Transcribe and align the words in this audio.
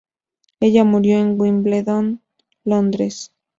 Ella 0.61 0.83
murió 0.83 1.19
en 1.19 1.39
Wimbledon, 1.39 2.23
Londres. 2.63 3.31